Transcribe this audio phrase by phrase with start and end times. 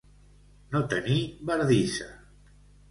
[0.71, 1.21] No tenir
[1.51, 2.13] bardissa.